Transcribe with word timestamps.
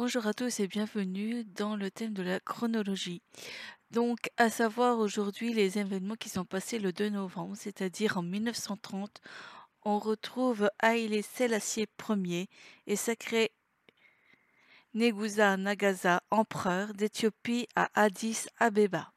Bonjour 0.00 0.28
à 0.28 0.32
tous 0.32 0.60
et 0.60 0.68
bienvenue 0.68 1.42
dans 1.42 1.74
le 1.74 1.90
thème 1.90 2.12
de 2.12 2.22
la 2.22 2.38
chronologie. 2.38 3.20
Donc, 3.90 4.30
à 4.36 4.48
savoir 4.48 5.00
aujourd'hui 5.00 5.52
les 5.52 5.80
événements 5.80 6.14
qui 6.14 6.28
sont 6.28 6.44
passés 6.44 6.78
le 6.78 6.92
2 6.92 7.08
novembre, 7.08 7.56
c'est-à-dire 7.56 8.16
en 8.16 8.22
1930, 8.22 9.20
on 9.84 9.98
retrouve 9.98 10.70
Haïlé 10.78 11.22
Sélassié 11.22 11.88
Ier 12.10 12.48
et 12.86 12.94
sacré 12.94 13.50
Negusa 14.94 15.56
Nagasa, 15.56 16.22
empereur 16.30 16.94
d'Éthiopie 16.94 17.66
à 17.74 17.90
Addis 18.00 18.46
Abeba. 18.60 19.12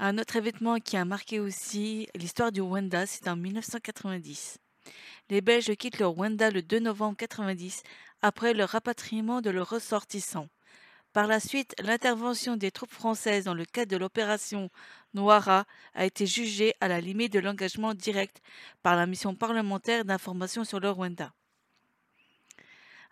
Un 0.00 0.18
autre 0.18 0.34
événement 0.34 0.80
qui 0.80 0.96
a 0.96 1.04
marqué 1.04 1.38
aussi 1.38 2.08
l'histoire 2.16 2.50
du 2.50 2.60
Rwanda, 2.60 3.06
c'est 3.06 3.28
en 3.28 3.36
1990. 3.36 4.58
Les 5.30 5.40
Belges 5.40 5.74
quittent 5.76 5.98
le 5.98 6.06
Rwanda 6.06 6.50
le 6.50 6.60
2 6.60 6.80
novembre 6.80 7.16
90 7.16 7.82
après 8.20 8.52
le 8.52 8.64
rapatriement 8.64 9.40
de 9.40 9.48
leurs 9.48 9.70
ressortissants. 9.70 10.48
Par 11.14 11.26
la 11.26 11.40
suite, 11.40 11.74
l'intervention 11.80 12.56
des 12.56 12.70
troupes 12.70 12.92
françaises 12.92 13.44
dans 13.44 13.54
le 13.54 13.64
cadre 13.64 13.90
de 13.90 13.96
l'opération 13.96 14.68
Noira 15.14 15.64
a 15.94 16.04
été 16.04 16.26
jugée 16.26 16.74
à 16.80 16.88
la 16.88 17.00
limite 17.00 17.32
de 17.32 17.38
l'engagement 17.38 17.94
direct 17.94 18.42
par 18.82 18.96
la 18.96 19.06
mission 19.06 19.34
parlementaire 19.34 20.04
d'information 20.04 20.64
sur 20.64 20.80
le 20.80 20.90
Rwanda. 20.90 21.32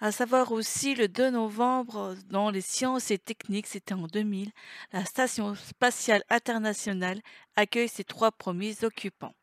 À 0.00 0.10
savoir 0.10 0.50
aussi 0.50 0.96
le 0.96 1.06
2 1.06 1.30
novembre, 1.30 2.16
dans 2.28 2.50
les 2.50 2.60
sciences 2.60 3.12
et 3.12 3.18
techniques, 3.18 3.68
c'était 3.68 3.94
en 3.94 4.08
2000, 4.08 4.50
la 4.92 5.04
Station 5.04 5.54
spatiale 5.54 6.24
internationale 6.28 7.22
accueille 7.54 7.88
ses 7.88 8.02
trois 8.04 8.32
premiers 8.32 8.82
occupants. 8.82 9.34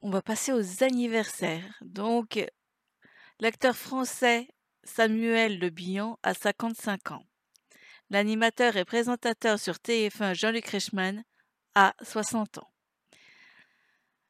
On 0.00 0.10
va 0.10 0.22
passer 0.22 0.52
aux 0.52 0.84
anniversaires. 0.84 1.76
Donc, 1.80 2.38
l'acteur 3.40 3.76
français 3.76 4.48
Samuel 4.84 5.58
Le 5.58 5.70
Bihan 5.70 6.18
a 6.22 6.34
55 6.34 7.10
ans. 7.10 7.24
L'animateur 8.08 8.76
et 8.76 8.84
présentateur 8.84 9.58
sur 9.58 9.74
TF1 9.74 10.34
Jean-Luc 10.34 10.66
Reichmann 10.68 11.24
a 11.74 11.94
60 12.02 12.58
ans. 12.58 12.70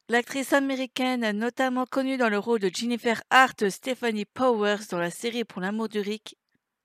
L'actrice 0.08 0.54
américaine, 0.54 1.30
notamment 1.32 1.84
connue 1.84 2.16
dans 2.16 2.30
le 2.30 2.38
rôle 2.38 2.60
de 2.60 2.70
Jennifer 2.72 3.22
Hart, 3.28 3.68
Stephanie 3.68 4.24
Powers 4.24 4.86
dans 4.90 4.98
la 4.98 5.10
série 5.10 5.44
Pour 5.44 5.60
l'amour 5.60 5.90
du, 5.90 6.02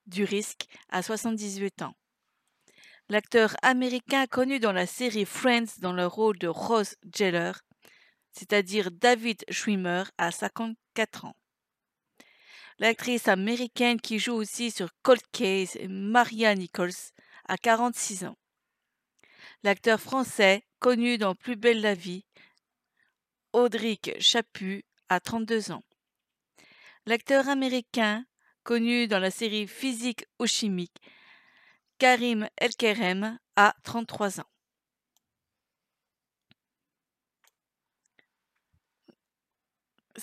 du 0.07 0.23
risque, 0.25 0.65
a 0.89 1.01
78 1.01 1.83
ans. 1.83 1.95
L'acteur 3.07 3.55
américain 3.61 4.25
connu 4.27 4.59
dans 4.59 4.73
la 4.73 4.85
série 4.85 5.25
Friends 5.25 5.79
dans 5.79 5.93
le 5.93 6.05
rôle 6.05 6.37
de 6.37 6.47
Rose 6.47 6.95
Geller, 7.15 7.53
c'est-à-dire 8.33 8.91
David 8.91 9.43
Schwimmer, 9.49 10.03
a 10.17 10.31
54 10.31 11.25
ans. 11.25 11.35
L'actrice 12.79 13.27
américaine 13.27 14.01
qui 14.01 14.19
joue 14.19 14.33
aussi 14.33 14.71
sur 14.71 14.89
Cold 15.03 15.21
Case, 15.31 15.77
Maria 15.87 16.55
Nichols, 16.55 17.13
a 17.47 17.57
46 17.57 18.25
ans. 18.25 18.37
L'acteur 19.63 20.01
français, 20.01 20.63
connu 20.79 21.17
dans 21.17 21.35
Plus 21.35 21.55
belle 21.55 21.81
la 21.81 21.93
vie, 21.93 22.25
Audric 23.53 24.11
Chaput, 24.19 24.83
a 25.09 25.19
32 25.19 25.71
ans. 25.71 25.83
L'acteur 27.05 27.47
américain, 27.47 28.25
connu 28.63 29.07
dans 29.07 29.19
la 29.19 29.31
série 29.31 29.67
Physique 29.67 30.25
ou 30.39 30.47
chimique, 30.47 30.97
Karim 31.99 32.49
Elkerem, 32.57 33.37
a 33.55 33.75
33 33.83 34.39
ans. 34.39 34.52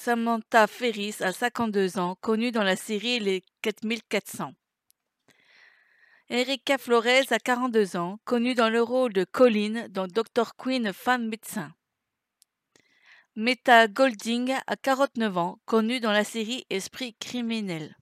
Samantha 0.03 0.67
Ferris 0.67 1.17
a 1.21 1.31
52 1.31 1.99
ans, 1.99 2.17
connue 2.23 2.53
dans 2.53 2.63
la 2.63 2.75
série 2.75 3.21
Les 3.21 3.45
4400. 3.61 4.55
Erika 6.31 6.79
Flores 6.79 7.31
a 7.31 7.39
42 7.39 7.99
ans, 7.99 8.19
connue 8.25 8.55
dans 8.55 8.71
le 8.71 8.81
rôle 8.81 9.13
de 9.13 9.25
Colleen 9.25 9.89
dans 9.89 10.07
Dr. 10.07 10.57
Queen 10.57 10.95
Femme 10.95 11.29
médecin. 11.29 11.75
Meta 13.37 13.89
Golding 13.89 14.55
a 14.67 14.77
49 14.77 15.37
ans, 15.37 15.61
connue 15.67 16.01
dans 16.01 16.13
la 16.13 16.25
série 16.25 16.65
Esprit 16.71 17.15
criminel. 17.21 17.95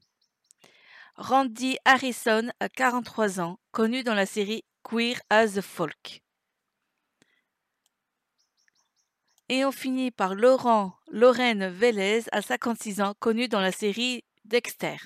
Randy 1.16 1.78
Harrison 1.84 2.52
a 2.60 2.68
43 2.68 3.40
ans, 3.40 3.58
connu 3.72 4.04
dans 4.04 4.14
la 4.14 4.26
série 4.26 4.64
Queer 4.84 5.20
as 5.30 5.60
Folk. 5.60 6.22
Et 9.48 9.64
on 9.64 9.72
finit 9.72 10.12
par 10.12 10.36
Laurent 10.36 10.97
Lorraine 11.10 11.68
Vélez, 11.68 12.24
à 12.32 12.42
56 12.42 13.00
ans, 13.00 13.14
connue 13.18 13.48
dans 13.48 13.60
la 13.60 13.72
série 13.72 14.24
Dexter. 14.44 14.96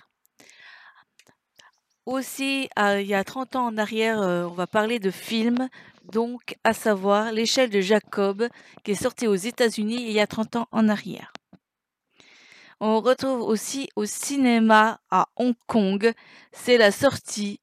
Aussi, 2.07 2.69
il 2.77 3.07
y 3.07 3.15
a 3.15 3.23
30 3.23 3.55
ans 3.55 3.67
en 3.67 3.79
arrière, 3.79 4.21
euh, 4.21 4.45
on 4.45 4.55
va 4.55 4.67
parler 4.67 4.99
de 4.99 5.13
films, 5.13 5.69
donc 6.13 6.57
à 6.65 6.73
savoir 6.73 7.31
L'échelle 7.31 7.71
de 7.71 7.81
Jacob, 7.81 8.49
qui 8.83 8.91
est 8.91 8.97
sorti 8.97 9.29
aux 9.29 9.37
États-Unis 9.37 10.03
il 10.03 10.11
y 10.11 10.19
a 10.19 10.27
30 10.27 10.57
ans 10.57 10.69
en 10.73 10.89
arrière. 10.89 11.33
On 12.81 13.01
retrouve 13.01 13.43
aussi 13.43 13.89
au 13.95 14.05
cinéma 14.05 15.01
à 15.11 15.29
Hong 15.37 15.55
Kong, 15.69 16.13
c'est 16.51 16.79
la 16.79 16.91
sortie 16.91 17.61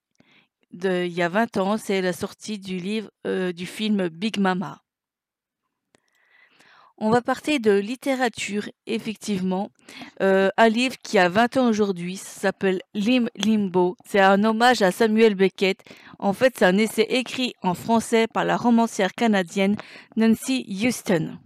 de, 0.71 1.03
il 1.03 1.11
y 1.11 1.21
a 1.21 1.27
20 1.27 1.57
ans, 1.57 1.77
c'est 1.77 2.01
la 2.01 2.13
sortie 2.13 2.59
du 2.59 2.77
livre, 2.77 3.11
euh, 3.27 3.51
du 3.51 3.65
film 3.65 4.07
Big 4.07 4.39
Mama. 4.39 4.81
On 7.01 7.11
va 7.11 7.21
partir 7.21 7.61
de 7.61 7.71
littérature, 7.71 8.67
effectivement. 8.85 9.71
Euh, 10.21 10.49
un 10.57 10.67
livre 10.67 10.97
qui 11.01 11.17
a 11.17 11.29
20 11.29 11.55
ans 11.55 11.69
aujourd'hui, 11.69 12.17
s'appelle 12.17 12.81
Lim 12.93 13.29
Limbo. 13.37 13.95
C'est 14.05 14.19
un 14.19 14.43
hommage 14.43 14.81
à 14.81 14.91
Samuel 14.91 15.35
Beckett. 15.35 15.79
En 16.19 16.33
fait, 16.33 16.55
c'est 16.57 16.65
un 16.65 16.77
essai 16.77 17.03
écrit 17.03 17.53
en 17.63 17.73
français 17.73 18.27
par 18.27 18.43
la 18.43 18.57
romancière 18.57 19.13
canadienne 19.13 19.77
Nancy 20.17 20.65
Houston, 20.67 21.37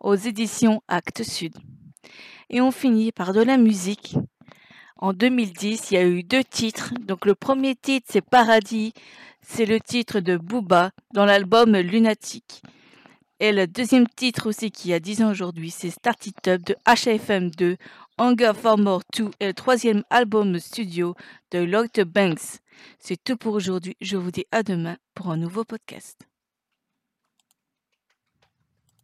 aux 0.00 0.14
éditions 0.14 0.80
Actes 0.88 1.22
Sud. 1.22 1.54
Et 2.48 2.62
on 2.62 2.70
finit 2.70 3.12
par 3.12 3.34
de 3.34 3.42
la 3.42 3.58
musique. 3.58 4.16
En 4.96 5.12
2010, 5.12 5.90
il 5.90 5.94
y 5.94 5.98
a 5.98 6.06
eu 6.06 6.22
deux 6.22 6.44
titres. 6.44 6.94
Donc 7.00 7.26
le 7.26 7.34
premier 7.34 7.76
titre, 7.76 8.06
c'est 8.08 8.24
Paradis. 8.24 8.94
C'est 9.42 9.66
le 9.66 9.80
titre 9.80 10.20
de 10.20 10.38
Booba 10.38 10.92
dans 11.12 11.26
l'album 11.26 11.76
Lunatic. 11.76 12.62
Et 13.40 13.52
le 13.52 13.68
deuxième 13.68 14.08
titre 14.08 14.48
aussi 14.48 14.72
qui 14.72 14.92
a 14.92 14.98
10 14.98 15.22
ans 15.22 15.30
aujourd'hui, 15.30 15.70
c'est 15.70 15.90
Start 15.90 16.26
It 16.26 16.48
Up 16.48 16.60
de 16.62 16.74
HFM2, 16.86 17.76
Hunger 18.18 18.52
for 18.60 18.76
More 18.76 19.02
2 19.16 19.30
et 19.38 19.46
le 19.46 19.54
troisième 19.54 20.02
album 20.10 20.58
studio 20.58 21.14
de 21.52 21.60
Lloyd 21.60 22.00
Banks. 22.04 22.58
C'est 22.98 23.22
tout 23.22 23.36
pour 23.36 23.54
aujourd'hui. 23.54 23.96
Je 24.00 24.16
vous 24.16 24.32
dis 24.32 24.46
à 24.50 24.64
demain 24.64 24.96
pour 25.14 25.30
un 25.30 25.36
nouveau 25.36 25.62
podcast. 25.62 26.26